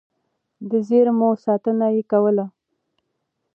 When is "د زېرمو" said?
0.69-1.29